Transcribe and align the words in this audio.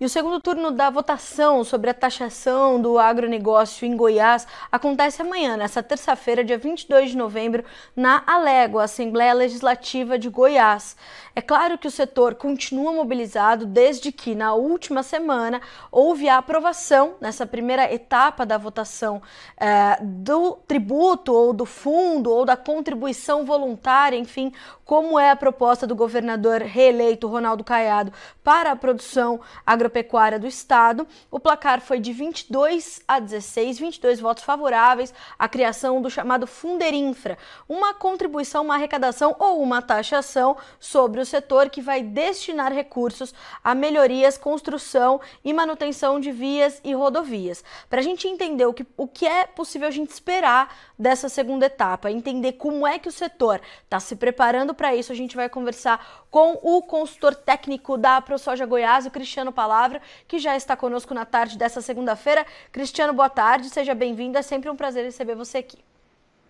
E 0.00 0.04
o 0.04 0.08
segundo 0.08 0.40
turno 0.40 0.72
da 0.72 0.90
votação 0.90 1.62
sobre 1.62 1.88
a 1.88 1.94
taxação 1.94 2.82
do 2.82 2.98
agronegócio 2.98 3.86
em 3.86 3.96
Goiás 3.96 4.44
acontece 4.70 5.22
amanhã, 5.22 5.56
nessa 5.56 5.84
terça-feira, 5.84 6.42
dia 6.42 6.58
22 6.58 7.10
de 7.10 7.16
novembro, 7.16 7.64
na 7.94 8.20
Alego, 8.26 8.80
Assembleia 8.80 9.32
Legislativa 9.32 10.18
de 10.18 10.28
Goiás. 10.28 10.96
É 11.36 11.40
claro 11.40 11.78
que 11.78 11.86
o 11.86 11.92
setor 11.92 12.34
continua 12.34 12.92
mobilizado 12.92 13.66
desde 13.66 14.10
que, 14.10 14.34
na 14.34 14.52
última 14.54 15.04
semana, 15.04 15.60
houve 15.92 16.28
a 16.28 16.38
aprovação, 16.38 17.14
nessa 17.20 17.46
primeira 17.46 17.92
etapa 17.92 18.44
da 18.44 18.58
votação, 18.58 19.22
eh, 19.56 19.98
do 20.02 20.58
tributo 20.66 21.32
ou 21.32 21.52
do 21.52 21.64
fundo 21.64 22.32
ou 22.32 22.44
da 22.44 22.56
contribuição 22.56 23.44
voluntária, 23.44 24.16
enfim, 24.16 24.52
como 24.84 25.18
é 25.18 25.30
a 25.30 25.36
proposta 25.36 25.86
do 25.86 25.94
governador 25.94 26.60
reeleito 26.60 27.28
Ronaldo 27.28 27.62
Caiado 27.64 28.12
para 28.42 28.72
a 28.72 28.76
produção 28.76 29.40
agropecuária 29.84 30.38
do 30.38 30.46
estado. 30.46 31.06
O 31.30 31.38
placar 31.38 31.80
foi 31.80 32.00
de 32.00 32.12
22 32.12 33.02
a 33.06 33.20
16, 33.20 33.78
22 33.78 34.20
votos 34.20 34.42
favoráveis 34.42 35.12
à 35.38 35.48
criação 35.48 36.00
do 36.00 36.10
chamado 36.10 36.46
Funderinfra, 36.46 37.36
uma 37.68 37.92
contribuição, 37.94 38.64
uma 38.64 38.74
arrecadação 38.74 39.36
ou 39.38 39.60
uma 39.60 39.82
taxação 39.82 40.56
sobre 40.80 41.20
o 41.20 41.26
setor 41.26 41.68
que 41.68 41.82
vai 41.82 42.02
destinar 42.02 42.72
recursos 42.72 43.34
a 43.62 43.74
melhorias, 43.74 44.38
construção 44.38 45.20
e 45.44 45.52
manutenção 45.52 46.18
de 46.18 46.32
vias 46.32 46.80
e 46.82 46.94
rodovias. 46.94 47.62
Para 47.88 48.00
a 48.00 48.02
gente 48.02 48.26
entender 48.26 48.66
o 48.66 48.72
que, 48.72 48.86
o 48.96 49.06
que 49.06 49.26
é 49.26 49.46
possível 49.46 49.88
a 49.88 49.90
gente 49.90 50.10
esperar 50.10 50.93
dessa 50.98 51.28
segunda 51.28 51.66
etapa, 51.66 52.10
entender 52.10 52.52
como 52.52 52.86
é 52.86 52.98
que 52.98 53.08
o 53.08 53.12
setor 53.12 53.60
está 53.82 53.98
se 54.00 54.16
preparando 54.16 54.74
para 54.74 54.94
isso, 54.94 55.12
a 55.12 55.14
gente 55.14 55.36
vai 55.36 55.48
conversar 55.48 56.24
com 56.30 56.58
o 56.62 56.82
consultor 56.82 57.34
técnico 57.34 57.96
da 57.96 58.20
ProSoja 58.20 58.66
Goiás, 58.66 59.06
o 59.06 59.10
Cristiano 59.10 59.52
Palavra, 59.52 60.00
que 60.26 60.38
já 60.38 60.56
está 60.56 60.76
conosco 60.76 61.14
na 61.14 61.24
tarde 61.24 61.58
dessa 61.58 61.80
segunda-feira. 61.80 62.46
Cristiano, 62.70 63.12
boa 63.12 63.30
tarde, 63.30 63.70
seja 63.70 63.94
bem-vindo, 63.94 64.38
é 64.38 64.42
sempre 64.42 64.70
um 64.70 64.76
prazer 64.76 65.04
receber 65.04 65.34
você 65.34 65.58
aqui. 65.58 65.78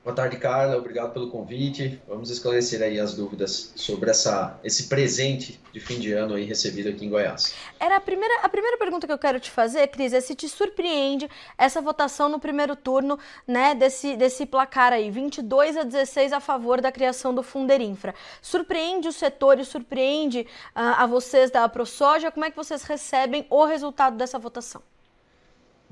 Boa 0.04 0.14
tarde, 0.14 0.36
Carla. 0.36 0.76
Obrigado 0.76 1.14
pelo 1.14 1.30
convite. 1.30 1.98
Vamos 2.06 2.28
esclarecer 2.28 2.82
aí 2.82 3.00
as 3.00 3.14
dúvidas 3.14 3.72
sobre 3.74 4.10
essa, 4.10 4.60
esse 4.62 4.86
presente 4.86 5.58
de 5.72 5.80
fim 5.80 5.98
de 5.98 6.12
ano 6.12 6.34
aí 6.34 6.44
recebido 6.44 6.90
aqui 6.90 7.06
em 7.06 7.08
Goiás. 7.08 7.54
Era 7.80 7.96
a 7.96 8.00
primeira, 8.02 8.42
a 8.42 8.48
primeira 8.50 8.76
pergunta 8.76 9.06
que 9.06 9.12
eu 9.14 9.18
quero 9.18 9.40
te 9.40 9.50
fazer, 9.50 9.86
Cris, 9.86 10.12
é 10.12 10.20
se 10.20 10.34
te 10.34 10.46
surpreende 10.46 11.26
essa 11.56 11.80
votação 11.80 12.28
no 12.28 12.38
primeiro 12.38 12.76
turno, 12.76 13.18
né, 13.48 13.74
desse, 13.74 14.14
desse 14.14 14.44
placar 14.44 14.92
aí, 14.92 15.10
22 15.10 15.78
a 15.78 15.84
16 15.84 16.34
a 16.34 16.40
favor 16.40 16.82
da 16.82 16.92
criação 16.92 17.34
do 17.34 17.42
Funderinfra. 17.42 18.14
Surpreende 18.42 19.08
o 19.08 19.12
setor 19.12 19.58
e 19.58 19.64
surpreende 19.64 20.40
uh, 20.76 21.00
a 21.00 21.06
vocês 21.06 21.50
da 21.50 21.66
ProSoja? 21.66 22.30
Como 22.30 22.44
é 22.44 22.50
que 22.50 22.56
vocês 22.58 22.82
recebem 22.82 23.46
o 23.48 23.64
resultado 23.64 24.18
dessa 24.18 24.38
votação? 24.38 24.82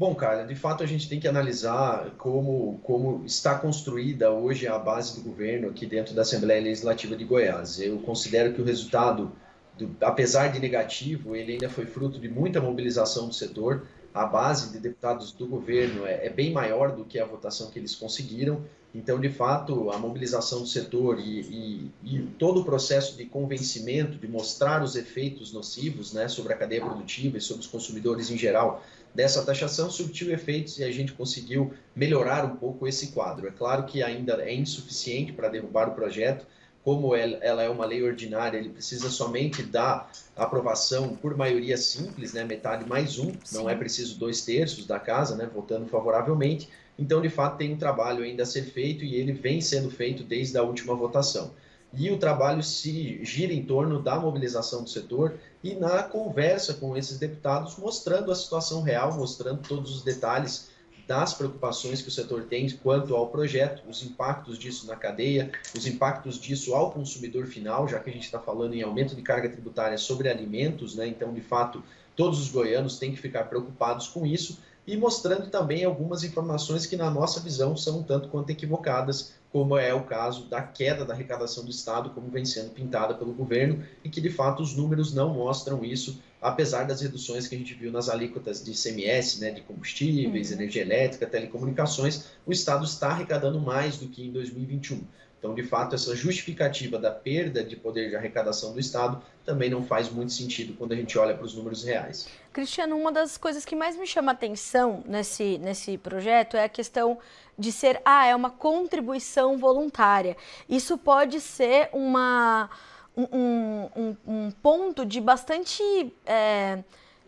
Bom, 0.03 0.17
cara, 0.17 0.43
de 0.43 0.57
fato 0.57 0.83
a 0.83 0.87
gente 0.87 1.09
tem 1.09 1.21
que 1.21 1.29
analisar 1.29 2.11
como, 2.19 2.81
como 2.83 3.25
está 3.25 3.57
construída 3.57 4.33
hoje 4.33 4.67
a 4.67 4.77
base 4.77 5.15
do 5.15 5.31
governo 5.31 5.69
aqui 5.69 5.87
dentro 5.87 6.13
da 6.13 6.23
Assembleia 6.23 6.61
Legislativa 6.61 7.15
de 7.15 7.23
Goiás. 7.23 7.81
Eu 7.81 8.01
considero 8.01 8.53
que 8.53 8.61
o 8.61 8.65
resultado, 8.65 9.31
do, 9.79 9.95
apesar 10.01 10.49
de 10.49 10.59
negativo, 10.59 11.37
ele 11.37 11.53
ainda 11.53 11.69
foi 11.69 11.87
fruto 11.87 12.19
de 12.19 12.29
muita 12.29 12.61
mobilização 12.61 13.29
do 13.29 13.33
setor. 13.33 13.87
A 14.15 14.27
base 14.27 14.71
de 14.73 14.79
deputados 14.79 15.33
do 15.33 15.47
governo 15.47 16.05
é, 16.05 16.27
é 16.27 16.31
bem 16.31 16.53
maior 16.53 16.95
do 16.95 17.05
que 17.05 17.19
a 17.19 17.25
votação 17.25 17.71
que 17.71 17.79
eles 17.79 17.95
conseguiram. 17.95 18.63
Então, 18.95 19.19
de 19.19 19.31
fato, 19.31 19.91
a 19.91 19.99
mobilização 19.99 20.61
do 20.61 20.67
setor 20.67 21.19
e, 21.19 21.41
e, 21.41 21.91
e, 22.05 22.23
todo 22.39 22.61
o 22.61 22.65
processo 22.65 23.17
de 23.17 23.25
convencimento, 23.25 24.19
de 24.19 24.29
mostrar 24.29 24.83
os 24.83 24.97
efeitos 24.97 25.51
nocivos 25.51 26.13
né, 26.13 26.29
sobre 26.29 26.53
a 26.53 26.57
cadeia 26.57 26.85
produtiva 26.85 27.39
e 27.39 27.41
sobre 27.41 27.63
os 27.63 27.67
consumidores 27.67 28.31
em 28.31 28.37
geral, 28.37 28.85
dessa 29.15 29.43
taxação 29.45 29.91
surtiu 29.91 30.31
efeitos 30.31 30.79
e 30.79 30.85
a 30.85 30.93
gente 30.93 31.13
conseguiu 31.13 31.73
melhorar 31.97 32.45
um 32.45 32.57
pouco 32.57 32.87
esse 32.87 33.09
quadro. 33.13 33.49
É 33.49 33.51
claro 33.51 33.85
que 33.87 34.03
ainda 34.03 34.43
é 34.43 34.55
insuficiente 34.55 35.33
para 35.33 35.49
derrubar 35.49 35.89
o 35.89 35.95
projeto, 35.95 36.47
como 36.85 37.15
ela 37.15 37.63
é 37.63 37.69
uma 37.69 37.87
lei 37.87 38.03
ordinária, 38.03 38.59
ele 38.59 38.71
precisa 38.71 39.09
somente 39.09 39.63
da 39.63 40.09
aprovação 40.37 41.15
por 41.15 41.37
maioria 41.37 41.77
simples, 41.77 42.33
né, 42.33 42.45
metade 42.45 42.89
mais 42.89 43.19
um, 43.19 43.33
Sim. 43.45 43.57
não 43.57 43.71
é 43.71 43.75
preciso 43.75 44.19
dois 44.19 44.45
terços 44.45 44.87
da 44.87 44.99
casa, 44.99 45.37
né, 45.37 45.49
votando 45.53 45.87
favoravelmente. 45.87 46.69
Então, 46.99 47.23
de 47.23 47.29
fato, 47.29 47.57
tem 47.57 47.73
um 47.73 47.77
trabalho 47.77 48.25
ainda 48.25 48.43
a 48.43 48.47
ser 48.47 48.65
feito 48.65 49.05
e 49.05 49.15
ele 49.15 49.33
vem 49.33 49.61
sendo 49.61 49.91
feito 49.91 50.25
desde 50.25 50.59
a 50.59 50.63
última 50.63 50.95
votação. 50.95 51.53
E 51.95 52.11
o 52.11 52.19
trabalho 52.19 52.63
se 52.63 53.23
gira 53.23 53.53
em 53.53 53.65
torno 53.65 54.03
da 54.03 54.19
mobilização 54.19 54.83
do 54.83 54.89
setor 54.89 55.35
e 55.63 55.75
na 55.75 56.03
conversa 56.03 56.75
com 56.75 56.97
esses 56.97 57.19
deputados, 57.19 57.77
mostrando 57.77 58.33
a 58.33 58.35
situação 58.35 58.83
real, 58.83 59.13
mostrando 59.15 59.61
todos 59.69 59.95
os 59.95 60.03
detalhes 60.03 60.72
das 61.07 61.35
preocupações 61.35 62.01
que 62.01 62.09
o 62.09 62.13
setor 62.13 62.45
tem 62.45 62.69
quanto 62.71 63.15
ao 63.15 63.29
projeto, 63.29 63.83
os 63.89 64.03
impactos 64.03 64.59
disso 64.59 64.87
na 64.87 64.97
cadeia, 64.97 65.51
os 65.77 65.87
impactos 65.87 66.41
disso 66.41 66.75
ao 66.75 66.91
consumidor 66.91 67.47
final, 67.47 67.89
já 67.89 67.99
que 67.99 68.11
a 68.11 68.13
gente 68.13 68.25
está 68.25 68.39
falando 68.39 68.75
em 68.75 68.83
aumento 68.83 69.15
de 69.15 69.23
carga 69.23 69.49
tributária 69.49 69.99
sobre 69.99 70.29
alimentos, 70.29 70.95
né? 70.95 71.07
Então, 71.07 71.33
de 71.33 71.41
fato, 71.41 71.83
todos 72.17 72.41
os 72.41 72.51
goianos 72.51 72.99
têm 72.99 73.13
que 73.13 73.21
ficar 73.21 73.45
preocupados 73.45 74.09
com 74.09 74.27
isso 74.27 74.59
e 74.87 74.97
mostrando 74.97 75.49
também 75.49 75.85
algumas 75.85 76.25
informações 76.25 76.87
que, 76.87 76.97
na 76.97 77.11
nossa 77.11 77.41
visão, 77.41 77.77
são 77.77 78.01
um 78.01 78.03
tanto 78.03 78.29
quanto 78.29 78.51
equivocadas, 78.51 79.35
como 79.53 79.77
é 79.77 79.95
o 79.95 80.03
caso 80.03 80.47
da 80.47 80.63
queda 80.63 81.05
da 81.05 81.15
arrecadação 81.15 81.65
do 81.65 81.71
Estado, 81.71 82.11
como 82.11 82.29
vem 82.29 82.45
sendo 82.45 82.71
pintada 82.71 83.15
pelo 83.15 83.33
governo, 83.33 83.85
e 84.03 84.09
que, 84.09 84.21
de 84.21 84.31
fato, 84.31 84.63
os 84.63 84.75
números 84.75 85.15
não 85.15 85.33
mostram 85.35 85.85
isso, 85.85 86.21
apesar 86.43 86.85
das 86.85 87.01
reduções 87.01 87.47
que 87.47 87.55
a 87.55 87.59
gente 87.59 87.73
viu 87.73 87.93
nas 87.93 88.09
alíquotas 88.09 88.63
de 88.63 88.73
ICMS, 88.73 89.41
né, 89.41 89.53
de 89.53 89.61
combustíveis, 89.61 90.51
uhum. 90.51 90.57
energia 90.57 90.83
elétrica, 90.83 91.27
telecomunicações, 91.27 92.25
o 92.45 92.53
Estado 92.53 92.85
está 92.85 93.11
arrecadando 93.11 93.61
mais 93.61 93.97
do 93.97 94.09
que 94.09 94.27
em 94.27 94.33
2021. 94.33 95.01
Então, 95.39 95.57
de 95.57 95.65
fato, 95.65 95.97
essa 95.97 96.15
justificativa 96.15 97.01
da 97.01 97.11
perda 97.11 97.65
de 97.65 97.75
poder 97.75 98.11
de 98.11 98.15
arrecadação 98.15 98.73
do 98.73 98.79
Estado 98.79 99.21
também 99.45 99.69
não 99.69 99.83
faz 99.85 100.09
muito 100.09 100.33
sentido 100.33 100.73
quando 100.75 100.93
a 100.93 100.97
gente 100.97 101.19
olha 101.19 101.35
para 101.35 101.45
os 101.45 101.53
números 101.53 101.83
reais. 101.83 102.29
Cristiano, 102.53 102.97
uma 102.97 103.11
das 103.11 103.37
coisas 103.37 103.65
que 103.65 103.75
mais 103.75 103.97
me 103.97 104.07
chama 104.07 104.31
atenção 104.31 105.03
nesse, 105.05 105.59
nesse 105.59 105.99
projeto 105.99 106.57
é 106.57 106.63
a 106.63 106.69
questão 106.69 107.19
de 107.59 107.73
ser, 107.73 108.01
ah, 108.05 108.25
é 108.25 108.37
uma 108.37 108.51
contribuição 108.51 109.59
voluntária. 109.59 110.37
Isso 110.69 110.97
pode 110.97 111.41
ser 111.41 111.89
uma, 111.93 112.71
um, 113.17 113.89
um, 113.97 114.17
um 114.27 114.51
ponto 114.51 115.05
de 115.05 115.21
bastante. 115.21 115.83
É, 116.25 116.83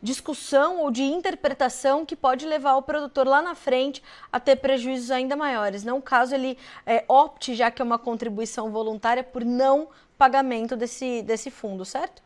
discussão 0.04 0.80
ou 0.80 0.90
de 0.90 1.02
interpretação 1.02 2.04
que 2.04 2.14
pode 2.14 2.44
levar 2.44 2.76
o 2.76 2.82
produtor 2.82 3.26
lá 3.26 3.40
na 3.40 3.54
frente 3.54 4.02
a 4.30 4.38
ter 4.38 4.56
prejuízos 4.56 5.10
ainda 5.10 5.34
maiores. 5.34 5.82
Não 5.82 5.98
caso 5.98 6.34
ele 6.34 6.58
é, 6.84 7.02
opte, 7.08 7.54
já 7.54 7.70
que 7.70 7.80
é 7.80 7.84
uma 7.84 7.98
contribuição 7.98 8.70
voluntária, 8.70 9.24
por 9.24 9.42
não 9.42 9.88
pagamento 10.18 10.76
desse, 10.76 11.22
desse 11.22 11.50
fundo, 11.50 11.86
certo? 11.86 12.22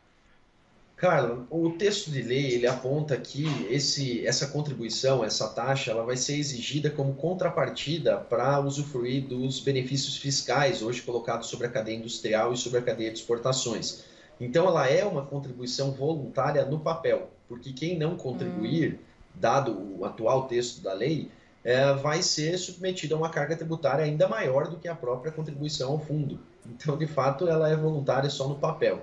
Carla, 0.99 1.47
o 1.49 1.69
texto 1.69 2.11
de 2.11 2.21
lei 2.21 2.51
ele 2.51 2.67
aponta 2.67 3.15
que 3.15 3.45
esse, 3.69 4.27
essa 4.27 4.47
contribuição, 4.47 5.23
essa 5.23 5.47
taxa, 5.47 5.91
ela 5.91 6.03
vai 6.03 6.17
ser 6.17 6.35
exigida 6.35 6.89
como 6.89 7.13
contrapartida 7.13 8.17
para 8.17 8.59
usufruir 8.59 9.25
dos 9.25 9.61
benefícios 9.61 10.17
fiscais 10.17 10.81
hoje 10.81 11.01
colocados 11.01 11.47
sobre 11.47 11.67
a 11.67 11.69
cadeia 11.69 11.95
industrial 11.95 12.51
e 12.51 12.57
sobre 12.57 12.79
a 12.79 12.81
cadeia 12.81 13.13
de 13.13 13.17
exportações. 13.17 14.03
Então, 14.41 14.67
ela 14.67 14.89
é 14.89 15.05
uma 15.05 15.25
contribuição 15.25 15.93
voluntária 15.93 16.65
no 16.65 16.81
papel, 16.81 17.29
porque 17.47 17.71
quem 17.71 17.97
não 17.97 18.17
contribuir, 18.17 18.95
hum. 18.95 18.97
dado 19.35 19.97
o 19.97 20.03
atual 20.03 20.47
texto 20.47 20.81
da 20.81 20.91
lei, 20.91 21.31
é, 21.63 21.93
vai 21.93 22.21
ser 22.21 22.57
submetido 22.57 23.15
a 23.15 23.19
uma 23.19 23.29
carga 23.29 23.55
tributária 23.55 24.03
ainda 24.03 24.27
maior 24.27 24.67
do 24.67 24.75
que 24.75 24.89
a 24.89 24.95
própria 24.95 25.31
contribuição 25.31 25.93
ao 25.93 25.99
fundo. 25.99 26.41
Então, 26.65 26.97
de 26.97 27.07
fato, 27.07 27.47
ela 27.47 27.69
é 27.69 27.75
voluntária 27.77 28.29
só 28.29 28.49
no 28.49 28.55
papel. 28.55 29.01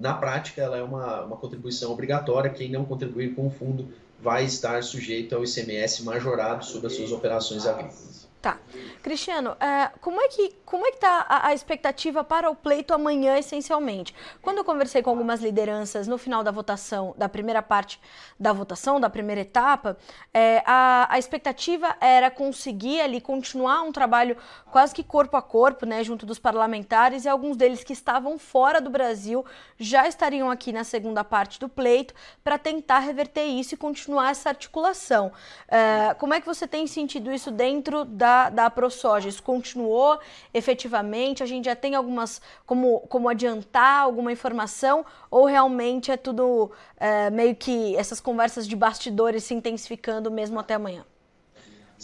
Na 0.00 0.14
prática, 0.14 0.60
ela 0.60 0.76
é 0.76 0.82
uma, 0.82 1.22
uma 1.24 1.36
contribuição 1.36 1.92
obrigatória. 1.92 2.50
Quem 2.50 2.70
não 2.70 2.84
contribuir 2.84 3.34
com 3.34 3.46
o 3.46 3.50
fundo 3.50 3.88
vai 4.20 4.44
estar 4.44 4.82
sujeito 4.82 5.34
ao 5.34 5.44
ICMS 5.44 6.02
majorado 6.02 6.64
sobre 6.64 6.86
as 6.86 6.94
suas 6.94 7.12
operações 7.12 7.66
agrícolas. 7.66 8.28
Tá. 8.44 8.58
Cristiano, 9.02 9.56
é, 9.58 9.90
como 10.02 10.20
é 10.20 10.28
que 10.28 10.54
como 10.66 10.86
é 10.86 10.90
que 10.90 10.96
está 10.96 11.24
a, 11.28 11.48
a, 11.48 11.54
expectativa 11.54 12.22
para 12.24 12.50
o 12.50 12.54
pleito 12.54 12.92
amanhã, 12.92 13.38
essencialmente? 13.38 14.14
Quando 14.42 14.58
eu 14.58 14.64
conversei 14.64 15.02
com 15.02 15.08
algumas 15.08 15.40
lideranças 15.40 16.06
no 16.06 16.18
final 16.18 16.42
da 16.42 16.50
votação, 16.50 17.14
da 17.16 17.26
primeira 17.28 17.62
parte 17.62 17.98
da 18.38 18.52
votação, 18.52 19.00
da 19.00 19.08
primeira 19.08 19.40
etapa, 19.42 19.96
é, 20.32 20.62
a, 20.66 21.06
a 21.08 21.18
expectativa 21.18 21.96
era 22.00 22.30
conseguir 22.30 23.00
ali 23.00 23.18
continuar 23.18 23.82
um 23.82 23.92
trabalho 23.92 24.36
quase 24.70 24.94
que 24.94 25.04
corpo 25.04 25.36
a 25.36 25.42
corpo, 25.42 25.86
né, 25.86 26.02
junto 26.02 26.26
dos 26.26 26.38
parlamentares 26.38 27.24
e 27.24 27.28
alguns 27.28 27.56
deles 27.56 27.84
que 27.84 27.92
estavam 27.92 28.38
fora 28.38 28.80
do 28.80 28.90
Brasil 28.90 29.44
já 29.78 30.06
estariam 30.08 30.50
aqui 30.50 30.72
na 30.72 30.82
segunda 30.82 31.22
parte 31.22 31.60
do 31.60 31.68
pleito 31.68 32.12
para 32.42 32.58
tentar 32.58 32.98
reverter 32.98 33.44
isso 33.44 33.74
e 33.74 33.78
continuar 33.78 34.32
essa 34.32 34.48
articulação. 34.50 35.30
É, 35.68 36.14
como 36.14 36.34
é 36.34 36.40
que 36.40 36.46
você 36.46 36.66
tem 36.66 36.86
sentido 36.86 37.32
isso 37.32 37.50
dentro 37.50 38.04
da 38.04 38.33
da, 38.50 38.70
ProSoja? 38.70 39.28
Isso 39.28 39.42
continuou 39.42 40.18
efetivamente? 40.52 41.42
A 41.42 41.46
gente 41.46 41.66
já 41.66 41.76
tem 41.76 41.94
algumas 41.94 42.40
como, 42.66 43.00
como 43.08 43.28
adiantar 43.28 44.02
alguma 44.02 44.32
informação 44.32 45.04
ou 45.30 45.46
realmente 45.46 46.10
é 46.10 46.16
tudo 46.16 46.70
é, 46.96 47.30
meio 47.30 47.54
que 47.54 47.96
essas 47.96 48.20
conversas 48.20 48.66
de 48.66 48.76
bastidores 48.76 49.44
se 49.44 49.54
intensificando 49.54 50.30
mesmo 50.30 50.58
até 50.58 50.74
amanhã? 50.74 51.04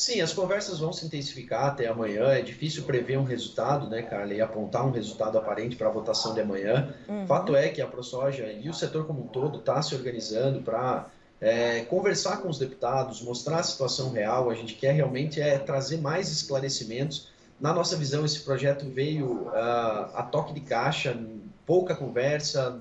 Sim, 0.00 0.20
as 0.20 0.32
conversas 0.32 0.78
vão 0.78 0.92
se 0.92 1.04
intensificar 1.04 1.66
até 1.66 1.86
amanhã. 1.86 2.28
É 2.28 2.40
difícil 2.40 2.84
prever 2.84 3.18
um 3.18 3.24
resultado, 3.24 3.88
né, 3.88 4.02
Carla, 4.02 4.32
e 4.32 4.40
apontar 4.40 4.86
um 4.86 4.90
resultado 4.90 5.36
aparente 5.36 5.76
para 5.76 5.88
a 5.88 5.90
votação 5.90 6.32
de 6.32 6.40
amanhã. 6.40 6.94
Uhum. 7.08 7.26
Fato 7.26 7.54
é 7.54 7.68
que 7.68 7.82
a 7.82 7.86
ProSoja 7.86 8.50
e 8.50 8.68
o 8.68 8.72
setor 8.72 9.06
como 9.06 9.24
um 9.24 9.26
todo 9.26 9.58
está 9.58 9.82
se 9.82 9.94
organizando 9.94 10.62
para 10.62 11.10
é, 11.40 11.80
conversar 11.80 12.38
com 12.38 12.48
os 12.48 12.58
deputados, 12.58 13.22
mostrar 13.22 13.60
a 13.60 13.62
situação 13.62 14.10
real. 14.12 14.50
A 14.50 14.54
gente 14.54 14.74
quer 14.74 14.92
realmente 14.92 15.40
é 15.40 15.58
trazer 15.58 15.98
mais 15.98 16.30
esclarecimentos. 16.30 17.28
Na 17.58 17.72
nossa 17.72 17.96
visão, 17.96 18.24
esse 18.24 18.40
projeto 18.40 18.88
veio 18.88 19.48
uh, 19.48 20.14
a 20.14 20.22
toque 20.22 20.52
de 20.52 20.60
caixa, 20.60 21.18
pouca 21.66 21.94
conversa, 21.94 22.80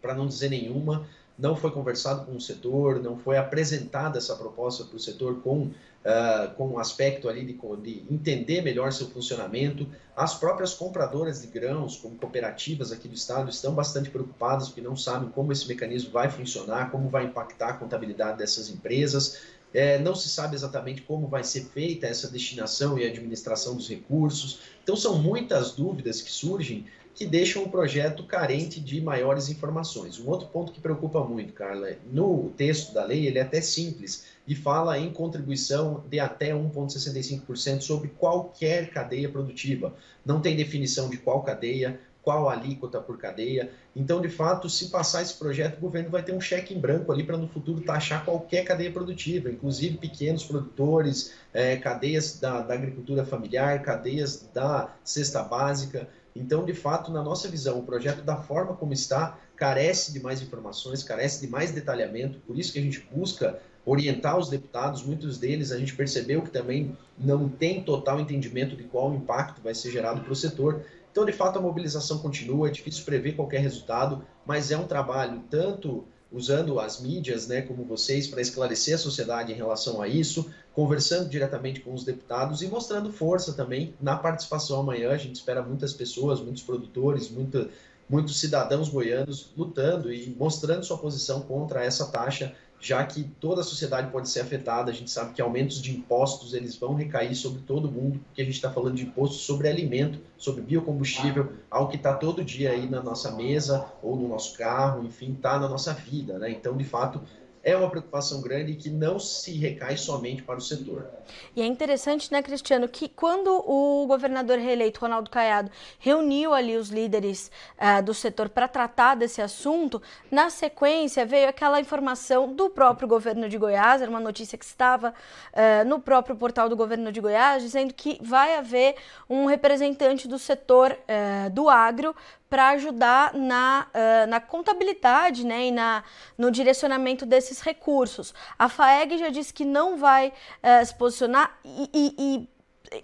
para 0.00 0.14
não 0.14 0.26
dizer 0.26 0.50
nenhuma 0.50 1.06
não 1.38 1.54
foi 1.54 1.70
conversado 1.70 2.24
com 2.24 2.36
o 2.36 2.40
setor, 2.40 3.02
não 3.02 3.16
foi 3.16 3.36
apresentada 3.36 4.18
essa 4.18 4.34
proposta 4.34 4.84
para 4.84 4.96
o 4.96 5.00
setor 5.00 5.42
com, 5.42 5.64
uh, 5.64 6.54
com 6.56 6.68
um 6.68 6.78
aspecto 6.78 7.28
ali 7.28 7.44
de, 7.44 7.52
de, 7.82 8.04
entender 8.10 8.62
melhor 8.62 8.92
seu 8.92 9.08
funcionamento. 9.08 9.86
As 10.16 10.34
próprias 10.34 10.72
compradoras 10.72 11.42
de 11.42 11.48
grãos, 11.48 11.96
como 11.96 12.16
cooperativas 12.16 12.90
aqui 12.90 13.06
do 13.06 13.14
estado, 13.14 13.50
estão 13.50 13.74
bastante 13.74 14.08
preocupadas 14.08 14.68
porque 14.68 14.80
não 14.80 14.96
sabem 14.96 15.28
como 15.28 15.52
esse 15.52 15.68
mecanismo 15.68 16.10
vai 16.10 16.30
funcionar, 16.30 16.90
como 16.90 17.10
vai 17.10 17.24
impactar 17.24 17.70
a 17.70 17.74
contabilidade 17.74 18.38
dessas 18.38 18.70
empresas. 18.70 19.56
É, 19.74 19.98
não 19.98 20.14
se 20.14 20.30
sabe 20.30 20.54
exatamente 20.54 21.02
como 21.02 21.26
vai 21.26 21.44
ser 21.44 21.64
feita 21.66 22.06
essa 22.06 22.28
destinação 22.28 22.98
e 22.98 23.04
administração 23.04 23.76
dos 23.76 23.88
recursos. 23.90 24.60
Então, 24.82 24.96
são 24.96 25.18
muitas 25.18 25.72
dúvidas 25.72 26.22
que 26.22 26.30
surgem 26.30 26.86
que 27.16 27.26
deixam 27.26 27.62
o 27.62 27.70
projeto 27.70 28.24
carente 28.24 28.78
de 28.78 29.00
maiores 29.00 29.48
informações. 29.48 30.20
Um 30.20 30.28
outro 30.28 30.48
ponto 30.48 30.70
que 30.70 30.80
preocupa 30.82 31.24
muito, 31.24 31.54
Carla, 31.54 31.96
no 32.12 32.50
texto 32.58 32.92
da 32.92 33.02
lei 33.02 33.26
ele 33.26 33.38
é 33.38 33.42
até 33.42 33.58
simples 33.62 34.26
e 34.46 34.54
fala 34.54 34.98
em 34.98 35.10
contribuição 35.10 36.04
de 36.10 36.20
até 36.20 36.52
1,65% 36.52 37.80
sobre 37.80 38.08
qualquer 38.08 38.90
cadeia 38.90 39.30
produtiva. 39.30 39.94
Não 40.26 40.42
tem 40.42 40.54
definição 40.54 41.08
de 41.08 41.16
qual 41.16 41.42
cadeia, 41.42 41.98
qual 42.22 42.50
alíquota 42.50 43.00
por 43.00 43.16
cadeia. 43.16 43.70
Então, 43.94 44.20
de 44.20 44.28
fato, 44.28 44.68
se 44.68 44.90
passar 44.90 45.22
esse 45.22 45.34
projeto, 45.34 45.78
o 45.78 45.80
governo 45.80 46.10
vai 46.10 46.22
ter 46.22 46.32
um 46.32 46.40
cheque 46.40 46.74
em 46.74 46.78
branco 46.78 47.10
ali 47.10 47.24
para 47.24 47.38
no 47.38 47.48
futuro 47.48 47.80
taxar 47.80 48.26
qualquer 48.26 48.62
cadeia 48.62 48.90
produtiva, 48.90 49.48
inclusive 49.48 49.96
pequenos 49.96 50.44
produtores, 50.44 51.32
é, 51.54 51.76
cadeias 51.76 52.38
da, 52.38 52.60
da 52.60 52.74
agricultura 52.74 53.24
familiar, 53.24 53.80
cadeias 53.80 54.46
da 54.52 54.92
cesta 55.02 55.42
básica. 55.42 56.06
Então, 56.38 56.64
de 56.64 56.74
fato, 56.74 57.10
na 57.10 57.22
nossa 57.22 57.48
visão, 57.48 57.78
o 57.78 57.82
projeto, 57.82 58.22
da 58.22 58.36
forma 58.36 58.74
como 58.74 58.92
está, 58.92 59.38
carece 59.56 60.12
de 60.12 60.20
mais 60.20 60.42
informações, 60.42 61.02
carece 61.02 61.40
de 61.40 61.50
mais 61.50 61.70
detalhamento, 61.70 62.38
por 62.40 62.58
isso 62.58 62.72
que 62.72 62.78
a 62.78 62.82
gente 62.82 63.00
busca 63.12 63.58
orientar 63.84 64.36
os 64.36 64.48
deputados, 64.48 65.02
muitos 65.02 65.38
deles 65.38 65.70
a 65.70 65.78
gente 65.78 65.94
percebeu 65.94 66.42
que 66.42 66.50
também 66.50 66.96
não 67.16 67.48
tem 67.48 67.82
total 67.82 68.18
entendimento 68.18 68.76
de 68.76 68.82
qual 68.84 69.14
impacto 69.14 69.62
vai 69.62 69.74
ser 69.74 69.92
gerado 69.92 70.20
para 70.22 70.32
o 70.32 70.36
setor. 70.36 70.82
Então, 71.12 71.24
de 71.24 71.32
fato, 71.32 71.58
a 71.58 71.62
mobilização 71.62 72.18
continua, 72.18 72.68
é 72.68 72.70
difícil 72.70 73.04
prever 73.04 73.36
qualquer 73.36 73.60
resultado, 73.60 74.24
mas 74.44 74.70
é 74.70 74.76
um 74.76 74.86
trabalho 74.86 75.42
tanto 75.48 76.04
usando 76.36 76.78
as 76.78 77.00
mídias, 77.00 77.46
né, 77.46 77.62
como 77.62 77.84
vocês, 77.84 78.26
para 78.26 78.40
esclarecer 78.40 78.94
a 78.94 78.98
sociedade 78.98 79.52
em 79.52 79.56
relação 79.56 80.02
a 80.02 80.06
isso, 80.06 80.50
conversando 80.74 81.28
diretamente 81.28 81.80
com 81.80 81.94
os 81.94 82.04
deputados 82.04 82.60
e 82.60 82.68
mostrando 82.68 83.10
força 83.10 83.54
também 83.54 83.94
na 84.00 84.16
participação 84.16 84.80
amanhã. 84.80 85.10
A 85.10 85.16
gente 85.16 85.36
espera 85.36 85.62
muitas 85.62 85.94
pessoas, 85.94 86.40
muitos 86.40 86.62
produtores, 86.62 87.30
muita, 87.30 87.68
muitos 88.08 88.38
cidadãos 88.38 88.88
goianos 88.88 89.50
lutando 89.56 90.12
e 90.12 90.28
mostrando 90.38 90.84
sua 90.84 90.98
posição 90.98 91.40
contra 91.40 91.82
essa 91.82 92.06
taxa 92.06 92.54
já 92.80 93.04
que 93.04 93.24
toda 93.40 93.60
a 93.60 93.64
sociedade 93.64 94.10
pode 94.10 94.28
ser 94.28 94.40
afetada. 94.40 94.90
A 94.90 94.94
gente 94.94 95.10
sabe 95.10 95.32
que 95.32 95.42
aumentos 95.42 95.80
de 95.80 95.90
impostos 95.90 96.54
eles 96.54 96.76
vão 96.76 96.94
recair 96.94 97.34
sobre 97.34 97.62
todo 97.62 97.90
mundo, 97.90 98.20
porque 98.26 98.42
a 98.42 98.44
gente 98.44 98.54
está 98.54 98.70
falando 98.70 98.94
de 98.94 99.04
imposto 99.04 99.36
sobre 99.36 99.68
alimento, 99.68 100.18
sobre 100.36 100.62
biocombustível, 100.62 101.52
algo 101.70 101.90
que 101.90 101.96
está 101.96 102.14
todo 102.14 102.44
dia 102.44 102.70
aí 102.70 102.88
na 102.88 103.02
nossa 103.02 103.32
mesa 103.32 103.86
ou 104.02 104.16
no 104.16 104.28
nosso 104.28 104.56
carro, 104.56 105.04
enfim, 105.04 105.32
está 105.32 105.58
na 105.58 105.68
nossa 105.68 105.92
vida, 105.92 106.38
né? 106.38 106.50
Então, 106.50 106.76
de 106.76 106.84
fato, 106.84 107.20
é 107.66 107.76
uma 107.76 107.90
preocupação 107.90 108.40
grande 108.40 108.76
que 108.76 108.88
não 108.88 109.18
se 109.18 109.50
recai 109.58 109.96
somente 109.96 110.40
para 110.40 110.56
o 110.56 110.60
setor. 110.60 111.10
E 111.56 111.60
é 111.60 111.66
interessante, 111.66 112.30
né, 112.30 112.40
Cristiano, 112.40 112.86
que 112.86 113.08
quando 113.08 113.48
o 113.48 114.06
governador 114.06 114.56
reeleito, 114.56 115.00
Ronaldo 115.00 115.28
Caiado, 115.28 115.68
reuniu 115.98 116.54
ali 116.54 116.76
os 116.76 116.90
líderes 116.90 117.50
uh, 117.76 118.00
do 118.04 118.14
setor 118.14 118.48
para 118.48 118.68
tratar 118.68 119.16
desse 119.16 119.42
assunto, 119.42 120.00
na 120.30 120.48
sequência 120.48 121.26
veio 121.26 121.48
aquela 121.48 121.80
informação 121.80 122.54
do 122.54 122.70
próprio 122.70 123.08
governo 123.08 123.48
de 123.48 123.58
Goiás, 123.58 124.00
era 124.00 124.08
uma 124.08 124.20
notícia 124.20 124.56
que 124.56 124.64
estava 124.64 125.10
uh, 125.10 125.88
no 125.88 125.98
próprio 125.98 126.36
portal 126.36 126.68
do 126.68 126.76
governo 126.76 127.10
de 127.10 127.20
Goiás, 127.20 127.64
dizendo 127.64 127.92
que 127.92 128.16
vai 128.22 128.54
haver 128.54 128.94
um 129.28 129.46
representante 129.46 130.28
do 130.28 130.38
setor 130.38 130.92
uh, 130.92 131.50
do 131.50 131.68
agro 131.68 132.14
para 132.56 132.70
ajudar 132.70 133.34
na, 133.34 133.86
uh, 133.92 134.26
na 134.30 134.40
contabilidade 134.40 135.44
né, 135.44 135.66
e 135.66 135.70
na, 135.70 136.02
no 136.38 136.50
direcionamento 136.50 137.26
desses 137.26 137.60
recursos. 137.60 138.32
A 138.58 138.66
FAEG 138.66 139.18
já 139.18 139.28
disse 139.28 139.52
que 139.52 139.62
não 139.62 139.98
vai 139.98 140.28
uh, 140.28 140.86
se 140.86 140.94
posicionar 140.94 141.54
e, 141.62 141.90
e, 141.92 142.14
e 142.18 142.48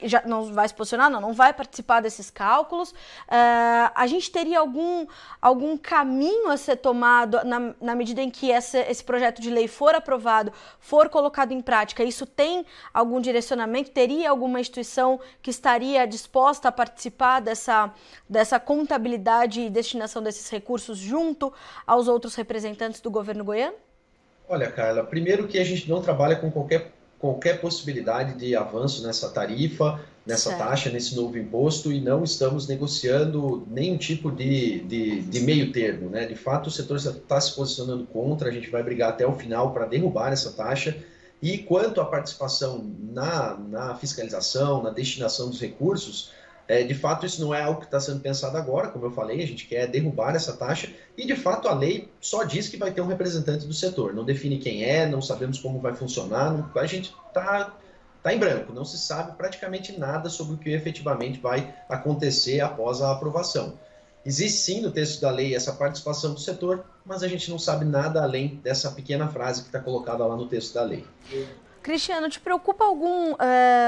já 0.03 0.23
não 0.27 0.53
vai 0.53 0.69
se 0.69 0.75
posicionar, 0.75 1.11
não, 1.11 1.21
não 1.21 1.33
vai 1.33 1.53
participar 1.53 2.01
desses 2.01 2.31
cálculos. 2.31 2.91
Uh, 2.91 3.93
a 3.95 4.07
gente 4.07 4.31
teria 4.31 4.61
algum, 4.61 5.07
algum 5.41 5.77
caminho 5.77 6.49
a 6.51 6.57
ser 6.57 6.77
tomado 6.77 7.39
na, 7.45 7.75
na 7.81 7.95
medida 7.95 8.21
em 8.21 8.31
que 8.31 8.51
essa, 8.51 8.79
esse 8.79 9.03
projeto 9.03 9.41
de 9.41 9.51
lei 9.51 9.69
for 9.69 9.95
aprovado, 9.95 10.53
for 10.79 11.09
colocado 11.09 11.53
em 11.53 11.61
prática? 11.61 12.05
Isso 12.05 12.27
tem 12.27 12.65
algum 12.93 13.21
direcionamento? 13.21 13.91
Teria 13.91 14.31
alguma 14.31 14.61
instituição 14.61 15.21
que 15.41 15.51
estaria 15.51 16.07
disposta 16.07 16.69
a 16.69 16.73
participar 16.73 17.41
dessa, 17.41 17.93
dessa 18.29 18.59
contabilidade 18.59 19.61
e 19.61 19.71
destinação 19.71 20.23
desses 20.23 20.49
recursos 20.49 20.99
junto 20.99 21.53
aos 21.87 22.09
outros 22.09 22.35
representantes 22.35 23.01
do 23.01 23.11
governo 23.11 23.45
goiano? 23.45 23.75
Olha, 24.49 24.71
Carla, 24.71 25.05
primeiro 25.05 25.49
que 25.49 25.59
a 25.59 25.65
gente 25.65 25.89
não 25.89 26.03
trabalha 26.03 26.37
com 26.37 26.51
qualquer 26.51 26.93
qualquer 27.23 27.61
possibilidade 27.61 28.37
de 28.37 28.57
avanço 28.57 29.07
nessa 29.07 29.29
tarifa, 29.29 30.01
nessa 30.27 30.51
certo. 30.51 30.59
taxa, 30.59 30.91
nesse 30.91 31.15
novo 31.15 31.39
imposto, 31.39 31.93
e 31.93 32.01
não 32.01 32.25
estamos 32.25 32.67
negociando 32.67 33.65
nenhum 33.71 33.97
tipo 33.97 34.29
de, 34.29 34.81
de, 34.81 35.21
de 35.23 35.41
meio 35.41 35.71
termo. 35.71 36.11
Né? 36.11 36.27
De 36.27 36.35
fato, 36.35 36.67
o 36.67 36.71
setor 36.71 36.97
está 36.97 37.41
se 37.41 37.55
posicionando 37.55 38.05
contra, 38.07 38.49
a 38.49 38.53
gente 38.53 38.69
vai 38.69 38.83
brigar 38.83 39.11
até 39.11 39.25
o 39.25 39.35
final 39.35 39.73
para 39.73 39.87
derrubar 39.87 40.33
essa 40.33 40.51
taxa. 40.51 40.97
E 41.41 41.59
quanto 41.59 42.01
à 42.01 42.05
participação 42.05 42.93
na, 43.13 43.57
na 43.57 43.95
fiscalização, 43.95 44.83
na 44.83 44.91
destinação 44.91 45.49
dos 45.49 45.61
recursos, 45.61 46.33
é, 46.69 46.83
de 46.83 46.95
fato, 46.95 47.27
isso 47.27 47.41
não 47.41 47.55
é 47.55 47.63
algo 47.63 47.81
que 47.81 47.87
está 47.87 48.01
sendo 48.01 48.21
pensado 48.21 48.57
agora, 48.57 48.89
como 48.89 49.05
eu 49.05 49.11
falei, 49.11 49.43
a 49.43 49.47
gente 49.47 49.67
quer 49.67 49.87
derrubar 49.87 50.35
essa 50.35 50.57
taxa 50.57 50.89
e, 51.17 51.27
de 51.27 51.35
fato, 51.35 51.69
a 51.69 51.75
lei 51.75 52.09
só 52.21 52.45
diz 52.45 52.69
que 52.69 52.77
vai 52.77 52.93
ter 52.93 53.01
um 53.01 53.07
representante 53.07 53.67
do 53.67 53.75
setor, 53.75 54.15
não 54.15 54.25
define 54.25 54.59
quem 54.59 54.85
é, 54.85 55.07
não 55.07 55.21
sabemos 55.21 55.59
como 55.59 55.81
vai 55.81 55.95
funcionar, 55.95 56.53
não, 56.53 56.71
a 56.75 56.87
gente 56.87 57.15
está 57.29 57.75
tá 58.23 58.33
em 58.33 58.39
branco, 58.39 58.73
não 58.73 58.85
se 58.85 58.97
sabe 58.97 59.37
praticamente 59.37 59.99
nada 59.99 60.29
sobre 60.29 60.55
o 60.55 60.59
que 60.59 60.71
efetivamente 60.71 61.41
vai 61.41 61.75
acontecer 61.89 62.61
após 62.61 63.03
a 63.03 63.11
aprovação. 63.11 63.79
Existe 64.25 64.59
sim 64.59 64.81
no 64.81 64.93
texto 64.93 65.21
da 65.21 65.31
lei 65.31 65.57
essa 65.57 65.73
participação 65.73 66.33
do 66.33 66.39
setor, 66.39 66.85
mas 67.05 67.25
a 67.25 67.29
gente 67.29 67.51
não 67.51 67.59
sabe 67.59 67.85
nada 67.85 68.23
além 68.23 68.61
dessa 68.63 68.93
pequena 68.93 69.27
frase 69.27 69.63
que 69.63 69.69
está 69.69 69.81
colocada 69.81 70.25
lá 70.25 70.37
no 70.37 70.47
texto 70.47 70.75
da 70.75 70.85
lei. 70.85 71.05
Cristiano, 71.83 72.29
te 72.29 72.39
preocupa 72.39 72.85
algum, 72.85 73.33
uh, 73.33 73.37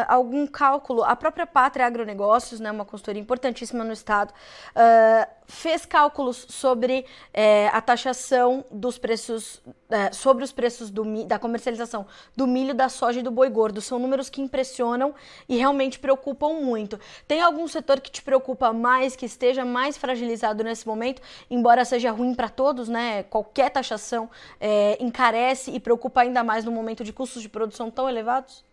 algum 0.08 0.46
cálculo? 0.46 1.04
A 1.04 1.14
própria 1.14 1.46
Pátria 1.46 1.86
Agronegócios, 1.86 2.58
né, 2.58 2.70
uma 2.70 2.84
consultoria 2.84 3.22
importantíssima 3.22 3.84
no 3.84 3.92
Estado, 3.92 4.32
uh, 4.74 5.43
fez 5.46 5.84
cálculos 5.84 6.46
sobre 6.48 7.04
é, 7.32 7.68
a 7.68 7.80
taxação 7.80 8.64
dos 8.70 8.98
preços, 8.98 9.62
é, 9.90 10.12
sobre 10.12 10.44
os 10.44 10.52
preços 10.52 10.90
do, 10.90 11.24
da 11.24 11.38
comercialização 11.38 12.06
do 12.36 12.46
milho, 12.46 12.74
da 12.74 12.88
soja 12.88 13.20
e 13.20 13.22
do 13.22 13.30
boi 13.30 13.48
gordo. 13.48 13.80
São 13.80 13.98
números 13.98 14.28
que 14.28 14.40
impressionam 14.40 15.14
e 15.48 15.56
realmente 15.56 15.98
preocupam 15.98 16.54
muito. 16.54 16.98
Tem 17.28 17.40
algum 17.40 17.66
setor 17.68 18.00
que 18.00 18.10
te 18.10 18.22
preocupa 18.22 18.72
mais, 18.72 19.14
que 19.16 19.26
esteja 19.26 19.64
mais 19.64 19.96
fragilizado 19.96 20.64
nesse 20.64 20.86
momento, 20.86 21.20
embora 21.50 21.84
seja 21.84 22.10
ruim 22.10 22.34
para 22.34 22.48
todos, 22.48 22.88
né? 22.88 23.22
Qualquer 23.24 23.70
taxação 23.70 24.30
é, 24.60 24.96
encarece 25.02 25.70
e 25.70 25.80
preocupa 25.80 26.22
ainda 26.22 26.42
mais 26.42 26.64
no 26.64 26.72
momento 26.72 27.04
de 27.04 27.12
custos 27.12 27.42
de 27.42 27.48
produção 27.48 27.90
tão 27.90 28.08
elevados? 28.08 28.64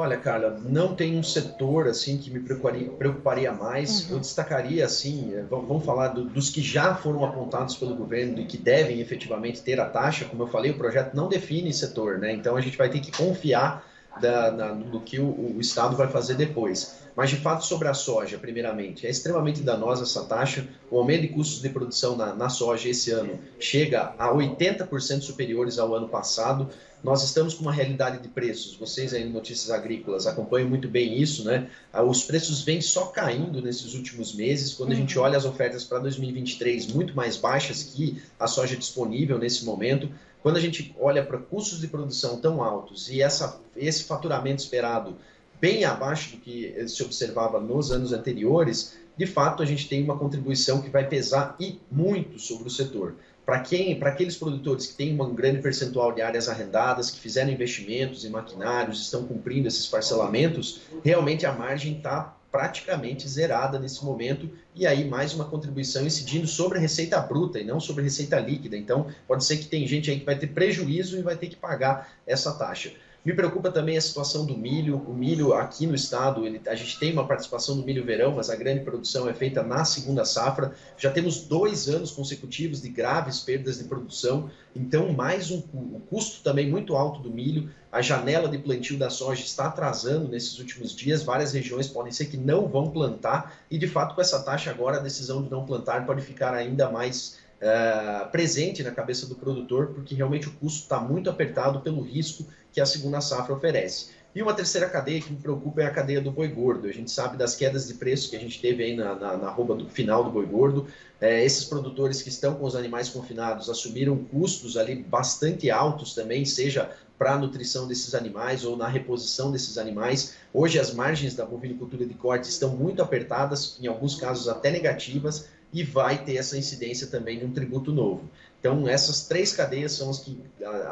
Olha, 0.00 0.16
Carla, 0.16 0.56
não 0.64 0.94
tem 0.94 1.18
um 1.18 1.24
setor 1.24 1.88
assim 1.88 2.18
que 2.18 2.30
me 2.30 2.38
preocuparia, 2.38 2.88
preocuparia 2.88 3.50
mais. 3.50 4.08
Uhum. 4.08 4.14
Eu 4.14 4.20
destacaria 4.20 4.84
assim, 4.84 5.34
eh, 5.34 5.44
vamos 5.50 5.84
falar 5.84 6.08
do, 6.08 6.22
dos 6.22 6.50
que 6.50 6.62
já 6.62 6.94
foram 6.94 7.24
apontados 7.24 7.74
pelo 7.74 7.96
governo 7.96 8.38
e 8.38 8.44
que 8.44 8.56
devem 8.56 9.00
efetivamente 9.00 9.60
ter 9.60 9.80
a 9.80 9.86
taxa. 9.86 10.24
Como 10.24 10.44
eu 10.44 10.46
falei, 10.46 10.70
o 10.70 10.78
projeto 10.78 11.16
não 11.16 11.28
define 11.28 11.72
setor, 11.72 12.16
né? 12.16 12.32
Então 12.32 12.54
a 12.54 12.60
gente 12.60 12.78
vai 12.78 12.88
ter 12.88 13.00
que 13.00 13.10
confiar 13.10 13.87
da, 14.20 14.50
na, 14.50 14.68
do 14.72 15.00
que 15.00 15.18
o, 15.18 15.56
o 15.56 15.60
Estado 15.60 15.96
vai 15.96 16.08
fazer 16.08 16.34
depois. 16.34 16.98
Mas, 17.18 17.30
de 17.30 17.36
fato, 17.36 17.64
sobre 17.64 17.88
a 17.88 17.94
soja, 17.94 18.38
primeiramente, 18.38 19.04
é 19.04 19.10
extremamente 19.10 19.60
danosa 19.60 20.04
essa 20.04 20.24
taxa. 20.24 20.68
O 20.88 20.98
aumento 20.98 21.22
de 21.22 21.28
custos 21.28 21.60
de 21.60 21.68
produção 21.68 22.16
na, 22.16 22.32
na 22.32 22.48
soja 22.48 22.88
esse 22.88 23.10
ano 23.10 23.40
chega 23.58 24.14
a 24.16 24.32
80% 24.32 25.22
superiores 25.22 25.80
ao 25.80 25.92
ano 25.96 26.08
passado. 26.08 26.68
Nós 27.02 27.24
estamos 27.24 27.54
com 27.54 27.62
uma 27.62 27.72
realidade 27.72 28.22
de 28.22 28.28
preços. 28.28 28.76
Vocês 28.76 29.12
aí 29.12 29.24
no 29.24 29.32
Notícias 29.32 29.70
Agrícolas 29.70 30.28
acompanham 30.28 30.68
muito 30.68 30.88
bem 30.88 31.20
isso, 31.20 31.44
né? 31.44 31.68
Ah, 31.92 32.04
os 32.04 32.22
preços 32.22 32.62
vêm 32.62 32.80
só 32.80 33.06
caindo 33.06 33.60
nesses 33.60 33.94
últimos 33.94 34.32
meses. 34.32 34.74
Quando 34.74 34.92
a 34.92 34.94
gente 34.94 35.18
uhum. 35.18 35.24
olha 35.24 35.36
as 35.36 35.44
ofertas 35.44 35.82
para 35.82 35.98
2023 35.98 36.86
muito 36.86 37.16
mais 37.16 37.36
baixas 37.36 37.82
que 37.82 38.22
a 38.38 38.46
soja 38.46 38.76
disponível 38.76 39.38
nesse 39.38 39.64
momento, 39.64 40.08
quando 40.42 40.56
a 40.56 40.60
gente 40.60 40.94
olha 40.98 41.24
para 41.24 41.38
custos 41.38 41.80
de 41.80 41.88
produção 41.88 42.40
tão 42.40 42.62
altos 42.62 43.08
e 43.08 43.20
essa, 43.20 43.60
esse 43.76 44.04
faturamento 44.04 44.62
esperado 44.62 45.16
bem 45.60 45.84
abaixo 45.84 46.36
do 46.36 46.36
que 46.38 46.74
se 46.86 47.02
observava 47.02 47.58
nos 47.60 47.90
anos 47.90 48.12
anteriores, 48.12 48.96
de 49.16 49.26
fato 49.26 49.62
a 49.62 49.66
gente 49.66 49.88
tem 49.88 50.02
uma 50.02 50.16
contribuição 50.16 50.80
que 50.80 50.88
vai 50.88 51.08
pesar 51.08 51.56
e 51.58 51.80
muito 51.90 52.38
sobre 52.38 52.68
o 52.68 52.70
setor. 52.70 53.16
Para 53.44 53.60
quem, 53.60 53.98
para 53.98 54.10
aqueles 54.10 54.36
produtores 54.36 54.86
que 54.86 54.94
têm 54.94 55.18
um 55.18 55.34
grande 55.34 55.62
percentual 55.62 56.12
de 56.12 56.20
áreas 56.20 56.48
arrendadas, 56.48 57.10
que 57.10 57.18
fizeram 57.18 57.50
investimentos 57.50 58.24
em 58.24 58.28
maquinários, 58.28 59.00
estão 59.00 59.24
cumprindo 59.24 59.66
esses 59.66 59.86
parcelamentos, 59.86 60.82
realmente 61.02 61.46
a 61.46 61.52
margem 61.52 61.96
está 61.96 62.37
praticamente 62.50 63.28
zerada 63.28 63.78
nesse 63.78 64.04
momento 64.04 64.50
e 64.74 64.86
aí 64.86 65.06
mais 65.06 65.34
uma 65.34 65.44
contribuição 65.44 66.06
incidindo 66.06 66.46
sobre 66.46 66.78
a 66.78 66.80
receita 66.80 67.20
bruta 67.20 67.58
e 67.58 67.64
não 67.64 67.78
sobre 67.78 68.00
a 68.00 68.04
receita 68.04 68.38
líquida. 68.38 68.76
Então, 68.76 69.06
pode 69.26 69.44
ser 69.44 69.58
que 69.58 69.66
tem 69.66 69.86
gente 69.86 70.10
aí 70.10 70.18
que 70.18 70.26
vai 70.26 70.38
ter 70.38 70.48
prejuízo 70.48 71.18
e 71.18 71.22
vai 71.22 71.36
ter 71.36 71.48
que 71.48 71.56
pagar 71.56 72.12
essa 72.26 72.52
taxa. 72.54 72.92
Me 73.24 73.34
preocupa 73.34 73.70
também 73.70 73.96
a 73.98 74.00
situação 74.00 74.46
do 74.46 74.56
milho. 74.56 74.96
O 75.06 75.12
milho 75.12 75.52
aqui 75.52 75.86
no 75.86 75.94
estado, 75.94 76.46
ele, 76.46 76.60
a 76.66 76.74
gente 76.74 76.98
tem 76.98 77.12
uma 77.12 77.26
participação 77.26 77.76
do 77.76 77.84
milho 77.84 78.04
verão, 78.04 78.32
mas 78.32 78.48
a 78.48 78.56
grande 78.56 78.84
produção 78.84 79.28
é 79.28 79.34
feita 79.34 79.62
na 79.62 79.84
segunda 79.84 80.24
safra. 80.24 80.72
Já 80.96 81.10
temos 81.10 81.42
dois 81.42 81.88
anos 81.88 82.10
consecutivos 82.10 82.80
de 82.80 82.88
graves 82.88 83.40
perdas 83.40 83.78
de 83.78 83.84
produção, 83.84 84.50
então 84.74 85.12
mais 85.12 85.50
um, 85.50 85.62
um 85.74 86.00
custo 86.08 86.42
também 86.42 86.70
muito 86.70 86.96
alto 86.96 87.20
do 87.20 87.30
milho. 87.30 87.68
A 87.90 88.00
janela 88.00 88.48
de 88.48 88.58
plantio 88.58 88.98
da 88.98 89.10
soja 89.10 89.42
está 89.42 89.66
atrasando 89.66 90.28
nesses 90.28 90.58
últimos 90.58 90.94
dias. 90.94 91.22
Várias 91.22 91.52
regiões 91.52 91.88
podem 91.88 92.12
ser 92.12 92.26
que 92.26 92.36
não 92.36 92.68
vão 92.68 92.90
plantar 92.90 93.58
e, 93.70 93.76
de 93.76 93.88
fato, 93.88 94.14
com 94.14 94.20
essa 94.20 94.42
taxa 94.42 94.70
agora, 94.70 94.98
a 94.98 95.00
decisão 95.00 95.42
de 95.42 95.50
não 95.50 95.66
plantar 95.66 96.06
pode 96.06 96.22
ficar 96.22 96.54
ainda 96.54 96.90
mais 96.90 97.46
Uh, 97.58 98.30
presente 98.30 98.84
na 98.84 98.92
cabeça 98.92 99.26
do 99.26 99.34
produtor, 99.34 99.88
porque 99.88 100.14
realmente 100.14 100.46
o 100.46 100.52
custo 100.52 100.82
está 100.82 101.00
muito 101.00 101.28
apertado 101.28 101.80
pelo 101.80 102.00
risco 102.00 102.46
que 102.78 102.80
a 102.80 102.86
segunda 102.86 103.20
safra 103.20 103.52
oferece. 103.52 104.10
E 104.32 104.40
uma 104.40 104.54
terceira 104.54 104.88
cadeia 104.88 105.20
que 105.20 105.32
me 105.32 105.38
preocupa 105.38 105.82
é 105.82 105.86
a 105.86 105.90
cadeia 105.90 106.20
do 106.20 106.30
boi 106.30 106.46
gordo. 106.46 106.86
A 106.86 106.92
gente 106.92 107.10
sabe 107.10 107.36
das 107.36 107.56
quedas 107.56 107.88
de 107.88 107.94
preço 107.94 108.30
que 108.30 108.36
a 108.36 108.38
gente 108.38 108.60
teve 108.60 108.84
aí 108.84 108.94
na, 108.94 109.16
na, 109.16 109.36
na 109.36 109.48
arroba 109.48 109.74
do 109.74 109.88
final 109.88 110.22
do 110.22 110.30
boi 110.30 110.46
gordo. 110.46 110.86
É, 111.20 111.44
esses 111.44 111.64
produtores 111.64 112.22
que 112.22 112.28
estão 112.28 112.54
com 112.54 112.64
os 112.64 112.76
animais 112.76 113.08
confinados 113.08 113.68
assumiram 113.68 114.16
custos 114.16 114.76
ali 114.76 114.94
bastante 114.94 115.68
altos 115.72 116.14
também, 116.14 116.44
seja 116.44 116.88
para 117.18 117.32
a 117.32 117.38
nutrição 117.38 117.88
desses 117.88 118.14
animais 118.14 118.64
ou 118.64 118.76
na 118.76 118.86
reposição 118.86 119.50
desses 119.50 119.76
animais. 119.76 120.36
Hoje 120.54 120.78
as 120.78 120.94
margens 120.94 121.34
da 121.34 121.44
bovinicultura 121.44 122.06
de 122.06 122.14
corte 122.14 122.48
estão 122.48 122.76
muito 122.76 123.02
apertadas, 123.02 123.76
em 123.80 123.88
alguns 123.88 124.14
casos 124.14 124.46
até 124.46 124.70
negativas, 124.70 125.48
e 125.72 125.82
vai 125.82 126.24
ter 126.24 126.36
essa 126.36 126.56
incidência 126.56 127.08
também 127.08 127.40
de 127.40 127.44
um 127.44 127.52
tributo 127.52 127.92
novo. 127.92 128.30
Então, 128.60 128.88
essas 128.88 129.26
três 129.28 129.52
cadeias 129.52 129.92
são 129.92 130.10
as, 130.10 130.18
que, 130.18 130.36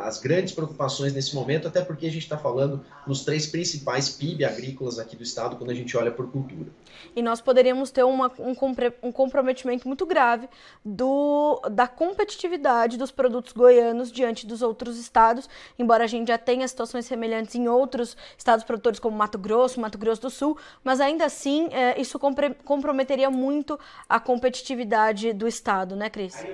as 0.04 0.20
grandes 0.20 0.54
preocupações 0.54 1.12
nesse 1.12 1.35
momento, 1.35 1.66
até 1.66 1.85
porque 1.85 2.06
a 2.06 2.11
gente 2.11 2.23
está 2.23 2.38
falando 2.38 2.85
nos 3.04 3.25
três 3.25 3.46
principais 3.46 4.08
PIB 4.08 4.44
agrícolas 4.44 5.00
aqui 5.00 5.16
do 5.16 5.25
estado 5.25 5.56
quando 5.56 5.70
a 5.70 5.75
gente 5.75 5.96
olha 5.96 6.12
por 6.12 6.30
cultura. 6.30 6.70
E 7.14 7.20
nós 7.20 7.40
poderíamos 7.40 7.90
ter 7.90 8.04
uma, 8.04 8.30
um, 8.38 8.54
um 9.02 9.12
comprometimento 9.12 9.88
muito 9.88 10.06
grave 10.06 10.49
do, 10.85 11.61
da 11.73 11.88
competitividade 11.88 12.96
dos 12.96 13.11
produtos 13.11 13.52
goianos 13.52 14.12
diante 14.12 14.46
dos 14.46 14.62
outros 14.62 14.96
estados, 14.96 15.49
embora 15.76 16.04
a 16.04 16.06
gente 16.06 16.28
já 16.28 16.38
tenha 16.38 16.66
situações 16.68 17.06
semelhantes 17.06 17.56
em 17.56 17.66
outros 17.66 18.16
estados 18.38 18.64
produtores, 18.64 19.00
como 19.00 19.16
Mato 19.16 19.38
Grosso, 19.38 19.80
Mato 19.80 19.99
Grosso 19.99 20.23
do 20.23 20.30
Sul, 20.30 20.56
mas 20.85 21.00
ainda 21.00 21.25
assim 21.25 21.68
é, 21.73 22.00
isso 22.00 22.16
comprometeria 22.64 23.28
muito 23.28 23.78
a 24.08 24.20
competitividade 24.20 25.32
do 25.32 25.49
estado, 25.49 25.96
né, 25.96 26.08
Cris? 26.08 26.46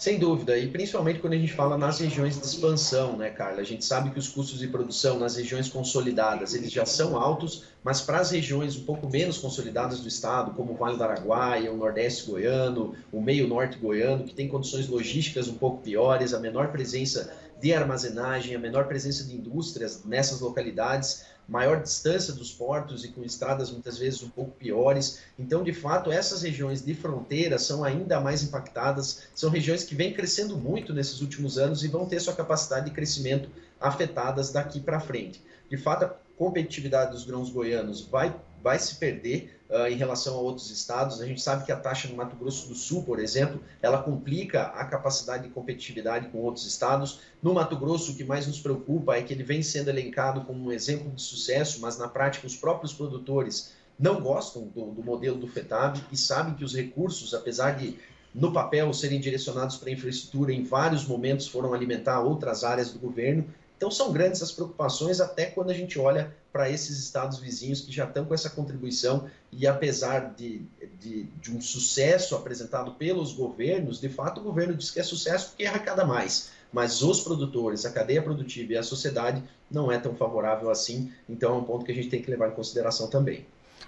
Sem 0.00 0.18
dúvida, 0.18 0.56
e 0.56 0.66
principalmente 0.66 1.18
quando 1.18 1.34
a 1.34 1.36
gente 1.36 1.52
fala 1.52 1.76
nas 1.76 1.98
regiões 1.98 2.40
de 2.40 2.46
expansão, 2.46 3.18
né, 3.18 3.28
Carla? 3.28 3.60
A 3.60 3.64
gente 3.64 3.84
sabe 3.84 4.08
que 4.08 4.18
os 4.18 4.30
custos 4.30 4.58
de 4.58 4.66
produção 4.66 5.18
nas 5.18 5.36
regiões 5.36 5.68
consolidadas, 5.68 6.54
eles 6.54 6.72
já 6.72 6.86
são 6.86 7.18
altos, 7.18 7.64
mas 7.84 8.00
para 8.00 8.18
as 8.18 8.30
regiões 8.30 8.76
um 8.76 8.84
pouco 8.84 9.10
menos 9.10 9.36
consolidadas 9.36 10.00
do 10.00 10.08
estado, 10.08 10.52
como 10.52 10.72
o 10.72 10.74
Vale 10.74 10.96
do 10.96 11.04
Araguaia, 11.04 11.70
o 11.70 11.76
Nordeste 11.76 12.30
goiano, 12.30 12.94
o 13.12 13.20
meio 13.20 13.46
norte 13.46 13.76
goiano, 13.76 14.24
que 14.24 14.32
tem 14.32 14.48
condições 14.48 14.88
logísticas 14.88 15.48
um 15.48 15.54
pouco 15.54 15.82
piores, 15.82 16.32
a 16.32 16.40
menor 16.40 16.72
presença 16.72 17.30
de 17.60 17.74
armazenagem, 17.74 18.54
a 18.54 18.58
menor 18.58 18.86
presença 18.86 19.24
de 19.24 19.34
indústrias 19.34 20.02
nessas 20.04 20.40
localidades, 20.40 21.24
maior 21.46 21.82
distância 21.82 22.32
dos 22.32 22.52
portos 22.52 23.04
e 23.04 23.08
com 23.08 23.24
estradas 23.24 23.70
muitas 23.70 23.98
vezes 23.98 24.22
um 24.22 24.28
pouco 24.28 24.52
piores. 24.52 25.20
Então, 25.38 25.64
de 25.64 25.72
fato, 25.72 26.12
essas 26.12 26.42
regiões 26.42 26.80
de 26.84 26.94
fronteira 26.94 27.58
são 27.58 27.82
ainda 27.82 28.20
mais 28.20 28.42
impactadas, 28.42 29.24
são 29.34 29.50
regiões 29.50 29.82
que 29.82 29.94
vêm 29.94 30.14
crescendo 30.14 30.56
muito 30.56 30.94
nesses 30.94 31.20
últimos 31.20 31.58
anos 31.58 31.82
e 31.82 31.88
vão 31.88 32.06
ter 32.06 32.20
sua 32.20 32.34
capacidade 32.34 32.86
de 32.86 32.92
crescimento 32.92 33.50
afetadas 33.80 34.50
daqui 34.50 34.80
para 34.80 35.00
frente. 35.00 35.42
De 35.68 35.76
fato, 35.76 36.04
a 36.04 36.14
competitividade 36.36 37.10
dos 37.10 37.24
grãos 37.24 37.50
goianos 37.50 38.02
vai, 38.02 38.34
vai 38.62 38.78
se 38.78 38.96
perder 38.96 39.58
uh, 39.68 39.86
em 39.86 39.96
relação 39.96 40.36
a 40.36 40.40
outros 40.40 40.70
estados. 40.70 41.20
A 41.20 41.26
gente 41.26 41.40
sabe 41.40 41.64
que 41.64 41.72
a 41.72 41.76
taxa 41.76 42.08
no 42.08 42.16
Mato 42.16 42.36
Grosso 42.36 42.68
do 42.68 42.74
Sul, 42.74 43.02
por 43.02 43.18
exemplo, 43.18 43.60
ela 43.80 44.02
complica 44.02 44.62
a 44.62 44.84
capacidade 44.84 45.44
de 45.44 45.50
competitividade 45.50 46.28
com 46.28 46.38
outros 46.38 46.66
estados. 46.66 47.20
No 47.42 47.54
Mato 47.54 47.76
Grosso, 47.76 48.12
o 48.12 48.14
que 48.14 48.24
mais 48.24 48.46
nos 48.46 48.60
preocupa 48.60 49.16
é 49.16 49.22
que 49.22 49.32
ele 49.32 49.42
vem 49.42 49.62
sendo 49.62 49.88
elencado 49.88 50.42
como 50.42 50.68
um 50.68 50.72
exemplo 50.72 51.10
de 51.10 51.22
sucesso, 51.22 51.80
mas 51.80 51.98
na 51.98 52.08
prática 52.08 52.46
os 52.46 52.56
próprios 52.56 52.92
produtores 52.92 53.72
não 53.98 54.20
gostam 54.20 54.62
do, 54.62 54.92
do 54.92 55.02
modelo 55.02 55.36
do 55.36 55.46
FETAB 55.46 56.00
e 56.10 56.16
sabem 56.16 56.54
que 56.54 56.64
os 56.64 56.74
recursos, 56.74 57.34
apesar 57.34 57.72
de 57.72 57.98
no 58.34 58.52
papel 58.52 58.92
serem 58.94 59.20
direcionados 59.20 59.76
para 59.76 59.90
infraestrutura, 59.90 60.52
em 60.52 60.62
vários 60.62 61.04
momentos 61.04 61.48
foram 61.48 61.74
alimentar 61.74 62.20
outras 62.20 62.62
áreas 62.62 62.92
do 62.92 62.98
governo 62.98 63.44
então 63.80 63.90
são 63.90 64.12
grandes 64.12 64.42
as 64.42 64.52
preocupações 64.52 65.22
até 65.22 65.46
quando 65.46 65.70
a 65.70 65.74
gente 65.74 65.98
olha 65.98 66.36
para 66.52 66.68
esses 66.68 66.98
estados 66.98 67.38
vizinhos 67.38 67.80
que 67.80 67.92
já 67.92 68.04
estão 68.04 68.24
com 68.24 68.34
essa 68.34 68.50
contribuição 68.50 69.28
e 69.52 69.66
apesar 69.66 70.34
de, 70.34 70.62
de, 70.98 71.24
de, 71.24 71.50
um 71.52 71.60
sucesso 71.60 72.34
apresentado 72.34 72.92
pelos 72.92 73.32
governos, 73.32 74.00
de 74.00 74.08
fato 74.08 74.40
o 74.40 74.44
governo 74.44 74.74
diz 74.74 74.90
que 74.90 75.00
é 75.00 75.02
sucesso 75.02 75.50
porque 75.50 75.64
arrecada 75.64 76.04
mais, 76.04 76.50
mas 76.72 77.02
os 77.02 77.20
produtores, 77.20 77.84
a 77.84 77.92
cadeia 77.92 78.22
produtiva 78.22 78.72
e 78.72 78.76
a 78.76 78.82
sociedade 78.82 79.42
não 79.70 79.90
é 79.90 79.98
tão 79.98 80.14
favorável 80.14 80.70
assim, 80.70 81.12
então 81.28 81.54
é 81.54 81.58
um 81.58 81.64
ponto 81.64 81.84
que 81.84 81.92
a 81.92 81.94
gente 81.94 82.08
tem 82.08 82.22
que 82.22 82.30
levar 82.30 82.48
em 82.48 82.54
consideração 82.54 83.08
também. 83.08 83.46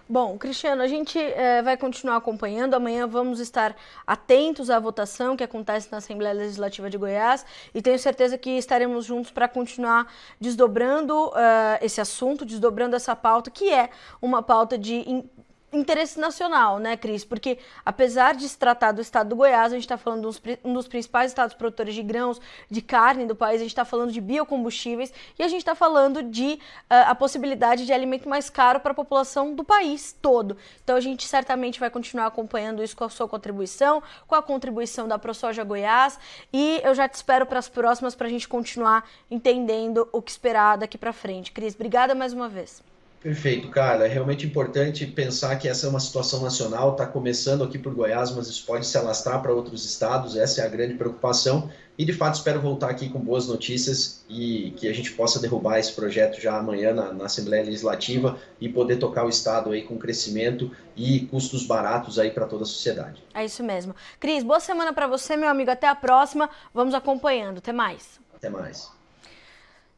Bom, 0.08 0.36
Cristiano, 0.36 0.82
a 0.82 0.88
gente 0.88 1.18
é, 1.18 1.62
vai 1.62 1.76
continuar 1.76 2.16
acompanhando. 2.16 2.74
Amanhã 2.74 3.06
vamos 3.06 3.38
estar 3.38 3.74
atentos 4.06 4.68
à 4.68 4.78
votação 4.78 5.36
que 5.36 5.44
acontece 5.44 5.90
na 5.90 5.98
Assembleia 5.98 6.34
Legislativa 6.34 6.90
de 6.90 6.98
Goiás 6.98 7.46
e 7.72 7.80
tenho 7.80 7.98
certeza 7.98 8.36
que 8.36 8.50
estaremos 8.50 9.04
juntos 9.04 9.30
para 9.30 9.48
continuar 9.48 10.12
desdobrando 10.40 11.28
uh, 11.28 11.32
esse 11.80 12.00
assunto, 12.00 12.44
desdobrando 12.44 12.96
essa 12.96 13.14
pauta, 13.14 13.50
que 13.50 13.72
é 13.72 13.90
uma 14.20 14.42
pauta 14.42 14.76
de 14.76 15.24
interesse 15.72 16.20
nacional, 16.20 16.78
né, 16.78 16.96
Cris? 16.96 17.24
Porque 17.24 17.58
apesar 17.84 18.34
de 18.34 18.48
se 18.48 18.58
tratar 18.58 18.92
do 18.92 19.00
estado 19.00 19.30
do 19.30 19.36
Goiás, 19.36 19.72
a 19.72 19.76
gente 19.76 19.84
está 19.84 19.96
falando 19.96 20.30
de 20.30 20.58
um 20.62 20.74
dos 20.74 20.86
principais 20.86 21.30
estados 21.30 21.54
produtores 21.54 21.94
de 21.94 22.02
grãos, 22.02 22.40
de 22.70 22.82
carne 22.82 23.26
do 23.26 23.34
país, 23.34 23.56
a 23.56 23.64
gente 23.64 23.70
está 23.70 23.84
falando 23.84 24.12
de 24.12 24.20
biocombustíveis 24.20 25.12
e 25.38 25.42
a 25.42 25.48
gente 25.48 25.60
está 25.60 25.74
falando 25.74 26.22
de 26.22 26.54
uh, 26.54 27.08
a 27.08 27.14
possibilidade 27.14 27.86
de 27.86 27.92
alimento 27.92 28.28
mais 28.28 28.50
caro 28.50 28.80
para 28.80 28.92
a 28.92 28.94
população 28.94 29.54
do 29.54 29.64
país 29.64 30.14
todo. 30.20 30.56
Então 30.84 30.96
a 30.96 31.00
gente 31.00 31.26
certamente 31.26 31.80
vai 31.80 31.90
continuar 31.90 32.26
acompanhando 32.26 32.82
isso 32.82 32.96
com 32.96 33.04
a 33.04 33.08
sua 33.08 33.28
contribuição, 33.28 34.02
com 34.26 34.34
a 34.34 34.42
contribuição 34.42 35.08
da 35.08 35.18
ProSoja 35.18 35.64
Goiás 35.64 36.18
e 36.52 36.80
eu 36.84 36.94
já 36.94 37.08
te 37.08 37.14
espero 37.14 37.46
para 37.46 37.58
as 37.58 37.68
próximas 37.68 38.14
para 38.14 38.26
a 38.26 38.30
gente 38.30 38.46
continuar 38.46 39.08
entendendo 39.30 40.08
o 40.12 40.20
que 40.20 40.30
esperar 40.30 40.76
daqui 40.76 40.98
para 40.98 41.12
frente. 41.12 41.52
Cris, 41.52 41.74
obrigada 41.74 42.14
mais 42.14 42.32
uma 42.32 42.48
vez. 42.48 42.91
Perfeito, 43.22 43.68
Carla. 43.68 44.04
É 44.04 44.08
realmente 44.08 44.44
importante 44.44 45.06
pensar 45.06 45.54
que 45.56 45.68
essa 45.68 45.86
é 45.86 45.88
uma 45.90 46.00
situação 46.00 46.42
nacional, 46.42 46.92
está 46.92 47.06
começando 47.06 47.62
aqui 47.62 47.78
por 47.78 47.94
Goiás, 47.94 48.32
mas 48.32 48.48
isso 48.48 48.66
pode 48.66 48.84
se 48.84 48.98
alastrar 48.98 49.40
para 49.40 49.52
outros 49.52 49.84
estados, 49.84 50.36
essa 50.36 50.62
é 50.62 50.66
a 50.66 50.68
grande 50.68 50.94
preocupação. 50.94 51.70
E 51.96 52.04
de 52.04 52.12
fato 52.12 52.36
espero 52.36 52.60
voltar 52.60 52.88
aqui 52.88 53.10
com 53.10 53.20
boas 53.20 53.46
notícias 53.46 54.24
e 54.28 54.72
que 54.76 54.88
a 54.88 54.94
gente 54.94 55.12
possa 55.12 55.38
derrubar 55.38 55.78
esse 55.78 55.92
projeto 55.92 56.40
já 56.40 56.56
amanhã 56.56 56.92
na, 56.92 57.12
na 57.12 57.26
Assembleia 57.26 57.62
Legislativa 57.62 58.38
e 58.60 58.68
poder 58.68 58.96
tocar 58.96 59.24
o 59.24 59.28
Estado 59.28 59.70
aí 59.70 59.82
com 59.82 59.98
crescimento 59.98 60.74
e 60.96 61.20
custos 61.26 61.66
baratos 61.66 62.18
aí 62.18 62.30
para 62.30 62.46
toda 62.46 62.62
a 62.62 62.66
sociedade. 62.66 63.22
É 63.34 63.44
isso 63.44 63.62
mesmo. 63.62 63.94
Cris, 64.18 64.42
boa 64.42 64.58
semana 64.58 64.92
para 64.92 65.06
você, 65.06 65.36
meu 65.36 65.50
amigo. 65.50 65.70
Até 65.70 65.86
a 65.86 65.94
próxima. 65.94 66.48
Vamos 66.72 66.94
acompanhando. 66.94 67.58
Até 67.58 67.72
mais. 67.72 68.18
Até 68.34 68.48
mais. 68.48 68.90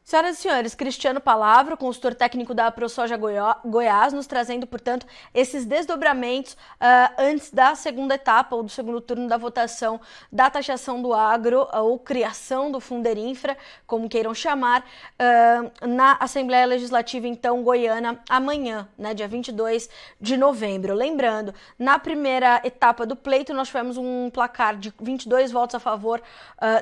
Senhoras 0.05 0.37
e 0.37 0.41
senhores, 0.43 0.75
Cristiano 0.75 1.19
Palavra, 1.19 1.75
consultor 1.75 2.13
técnico 2.13 2.53
da 2.53 2.69
ProSoja 2.69 3.17
Goiás, 3.17 4.13
nos 4.13 4.27
trazendo, 4.27 4.67
portanto, 4.67 5.03
esses 5.33 5.65
desdobramentos 5.65 6.53
uh, 6.53 7.15
antes 7.17 7.49
da 7.49 7.73
segunda 7.73 8.13
etapa 8.13 8.55
ou 8.55 8.61
do 8.61 8.69
segundo 8.69 9.01
turno 9.01 9.27
da 9.27 9.35
votação 9.35 9.99
da 10.31 10.47
taxação 10.47 11.01
do 11.01 11.11
agro 11.11 11.63
uh, 11.73 11.79
ou 11.79 11.97
criação 11.97 12.71
do 12.71 12.79
Funderinfra, 12.79 13.57
como 13.87 14.07
queiram 14.07 14.31
chamar, 14.35 14.81
uh, 14.83 15.87
na 15.87 16.17
Assembleia 16.19 16.67
Legislativa, 16.67 17.27
então, 17.27 17.63
goiana, 17.63 18.21
amanhã, 18.29 18.87
né, 18.95 19.11
dia 19.11 19.27
22 19.27 19.89
de 20.21 20.37
novembro. 20.37 20.93
Lembrando, 20.93 21.51
na 21.79 21.97
primeira 21.97 22.61
etapa 22.63 23.07
do 23.07 23.15
pleito, 23.15 23.55
nós 23.55 23.69
tivemos 23.69 23.97
um 23.97 24.29
placar 24.29 24.77
de 24.77 24.93
22 25.01 25.51
votos 25.51 25.73
a 25.73 25.79
favor, 25.79 26.21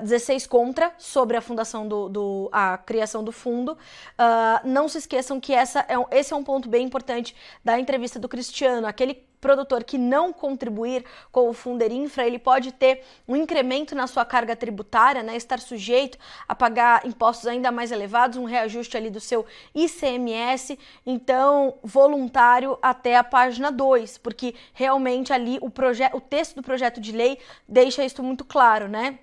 16 0.02 0.46
contra, 0.46 0.92
sobre 0.98 1.38
a 1.38 1.42
fundação 1.42 1.88
do, 1.88 2.10
do 2.10 2.50
a 2.52 2.78
criação 2.78 3.13
do 3.22 3.34
fundo. 3.34 3.74
Uh, 3.74 4.66
não 4.66 4.88
se 4.88 4.98
esqueçam 5.00 5.42
que 5.42 5.54
essa 5.54 5.86
é 5.90 6.00
um, 6.00 6.06
esse 6.10 6.32
é 6.32 6.36
um 6.36 6.44
ponto 6.44 6.70
bem 6.70 6.86
importante 6.86 7.36
da 7.66 7.78
entrevista 7.78 8.18
do 8.18 8.30
Cristiano. 8.30 8.88
Aquele 8.88 9.26
produtor 9.44 9.84
que 9.84 9.98
não 9.98 10.32
contribuir 10.32 11.04
com 11.30 11.50
o 11.50 11.54
Funder 11.54 11.92
Infra, 11.92 12.26
ele 12.26 12.40
pode 12.40 12.72
ter 12.72 13.04
um 13.28 13.36
incremento 13.36 13.94
na 13.94 14.08
sua 14.08 14.24
carga 14.24 14.56
tributária, 14.56 15.22
né, 15.22 15.36
estar 15.36 15.60
sujeito 15.60 16.18
a 16.48 16.56
pagar 16.56 17.06
impostos 17.06 17.46
ainda 17.46 17.70
mais 17.70 17.92
elevados, 17.92 18.38
um 18.38 18.46
reajuste 18.46 18.96
ali 18.96 19.10
do 19.10 19.20
seu 19.20 19.46
ICMS, 19.76 20.80
então 21.06 21.78
voluntário 21.84 22.80
até 22.82 23.18
a 23.18 23.24
página 23.24 23.70
2, 23.70 24.18
porque 24.20 24.56
realmente 24.74 25.34
ali 25.34 25.60
o, 25.62 25.68
o 25.68 26.22
texto 26.22 26.56
do 26.56 26.64
projeto 26.64 27.02
de 27.02 27.12
lei 27.12 27.38
deixa 27.68 28.06
isso 28.06 28.24
muito 28.24 28.46
claro, 28.46 28.88
né? 28.88 29.20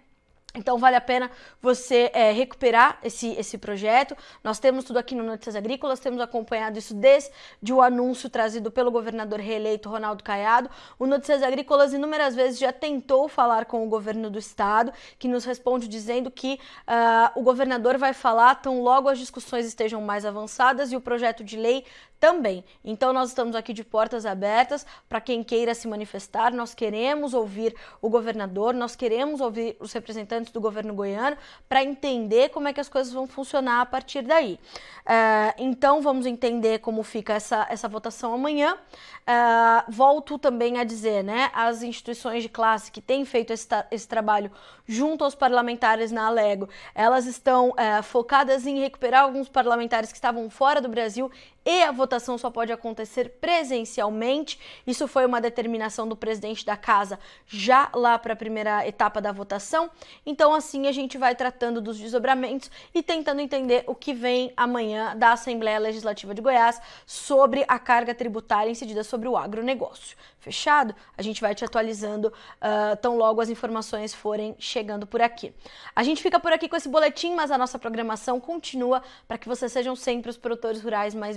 Então 0.55 0.79
vale 0.79 0.97
a 0.97 1.01
pena 1.01 1.31
você 1.63 2.11
é, 2.13 2.33
recuperar 2.33 2.99
esse, 3.05 3.29
esse 3.35 3.57
projeto. 3.57 4.17
Nós 4.43 4.59
temos 4.59 4.85
tudo 4.85 4.99
aqui 4.99 5.15
no 5.15 5.23
Notícias 5.23 5.55
Agrícolas, 5.55 6.01
temos 6.01 6.21
acompanhado 6.21 6.77
isso 6.77 6.93
desde 6.93 7.73
o 7.73 7.81
anúncio 7.81 8.29
trazido 8.29 8.69
pelo 8.69 8.91
governador 8.91 9.39
reeleito 9.39 9.89
Ronaldo 9.89 10.25
Caiado. 10.25 10.69
O 10.99 11.07
Notícias 11.07 11.45
Agrícolas 11.45 11.93
inúmeras 11.93 12.35
vezes 12.35 12.59
já 12.59 12.73
tentou 12.73 13.29
falar 13.29 13.65
com 13.67 13.87
o 13.87 13.89
governo 13.89 14.29
do 14.29 14.41
estado, 14.41 14.93
que 15.21 15.29
nos 15.29 15.45
responde 15.45 15.87
dizendo 15.87 16.31
que 16.33 16.59
uh, 16.83 17.39
o 17.39 17.43
governador 17.43 17.97
vai 17.97 18.13
falar 18.13 18.57
tão 18.57 18.83
logo 18.83 19.09
as 19.09 19.19
discussões 19.19 19.67
estejam 19.67 20.01
mais 20.01 20.27
avançadas 20.27 20.91
e 20.91 20.97
o 20.97 21.01
projeto 21.01 21.45
de 21.45 21.57
lei 21.57 21.85
também. 22.21 22.63
Então 22.85 23.13
nós 23.15 23.31
estamos 23.31 23.57
aqui 23.57 23.73
de 23.73 23.83
portas 23.83 24.27
abertas 24.27 24.87
para 25.09 25.21
quem 25.21 25.43
queira 25.43 25.75
se 25.75 25.89
manifestar. 25.89 26.53
Nós 26.53 26.75
queremos 26.75 27.33
ouvir 27.33 27.75
o 28.03 28.11
governador, 28.11 28.75
nós 28.75 28.95
queremos 28.95 29.41
ouvir 29.41 29.75
os 29.81 29.93
representantes 29.93 30.53
do 30.53 30.61
governo 30.61 30.93
goiano 30.93 31.37
para 31.67 31.83
entender 31.83 32.51
como 32.51 32.69
é 32.69 32.73
que 32.75 32.81
as 32.81 32.91
coisas 32.91 33.13
vão 33.13 33.27
funcionar 33.27 33.81
a 33.81 33.87
partir 33.87 34.21
daí. 34.21 34.61
Uh, 35.01 35.55
então 35.59 36.03
vamos 36.03 36.27
entender 36.27 36.81
como 36.81 37.03
fica 37.03 37.33
essa, 37.33 37.67
essa 37.71 37.89
votação 37.89 38.35
amanhã. 38.35 38.75
Uh, 38.75 39.91
volto 39.91 40.39
também 40.39 40.79
a 40.79 40.85
dizer, 40.85 41.25
né, 41.25 41.51
as 41.55 41.83
instituições 41.83 42.43
de 42.43 42.49
classe 42.49 42.91
que 42.91 43.01
têm 43.01 43.25
feito 43.25 43.53
esse, 43.53 43.67
esse 43.91 44.07
trabalho 44.07 44.51
junto 44.87 45.25
aos 45.25 45.35
parlamentares 45.35 46.13
na 46.13 46.27
Alego, 46.27 46.69
elas 46.95 47.27
estão 47.27 47.71
uh, 47.71 48.03
focadas 48.03 48.67
em 48.67 48.81
recuperar 48.81 49.23
alguns 49.23 49.49
parlamentares 49.49 50.11
que 50.11 50.19
estavam 50.19 50.51
fora 50.51 50.81
do 50.81 50.89
Brasil 50.89 51.31
e 51.65 51.83
a 51.83 51.93
votação 51.93 52.39
só 52.39 52.51
pode 52.51 52.73
acontecer 52.73 53.37
presencialmente. 53.41 54.59
Isso 54.87 55.07
foi 55.07 55.27
uma 55.27 55.41
determinação 55.41 56.09
do 56.09 56.17
presidente 56.17 56.65
da 56.65 56.77
casa 56.77 57.19
já 57.47 57.91
lá 57.95 58.19
para 58.19 58.33
a 58.33 58.37
primeira 58.37 58.87
etapa 58.87 59.21
da 59.21 59.33
votação. 59.33 59.91
Então, 60.25 60.55
assim, 60.55 60.87
a 60.87 60.93
gente 60.93 61.19
vai 61.19 61.35
tratando 61.35 61.81
dos 61.81 61.99
desdobramentos 61.99 62.71
e 62.95 63.03
tentando 63.03 63.41
entender 63.41 63.85
o 63.87 63.95
que 63.95 64.15
vem 64.15 64.53
amanhã 64.57 65.17
da 65.17 65.33
Assembleia 65.33 65.79
Legislativa 65.79 66.35
de 66.35 66.41
Goiás 66.41 66.81
sobre 67.07 67.65
a 67.69 67.79
carga 67.79 68.15
tributária 68.15 68.71
incidida 68.71 69.05
sobre 69.05 69.29
o 69.29 69.37
agronegócio. 69.37 70.17
Fechado? 70.41 70.95
A 71.19 71.23
gente 71.23 71.41
vai 71.43 71.55
te 71.55 71.65
atualizando 71.67 72.29
uh, 72.29 72.97
tão 73.03 73.19
logo 73.19 73.43
as 73.43 73.51
informações 73.51 74.15
forem 74.15 74.57
chegando 74.59 75.07
por 75.07 75.21
aqui. 75.21 75.53
A 75.95 76.03
gente 76.03 76.23
fica 76.23 76.41
por 76.41 76.51
aqui 76.51 76.67
com 76.67 76.77
esse 76.77 76.89
boletim, 76.89 77.35
mas 77.35 77.51
a 77.51 77.59
nossa 77.59 77.79
programação 77.79 78.41
continua 78.41 79.03
para 79.29 79.37
que 79.37 79.47
vocês 79.47 79.71
sejam 79.71 79.95
sempre 79.95 80.31
os 80.31 80.39
produtores 80.39 80.83
rurais 80.83 81.15
mais 81.15 81.37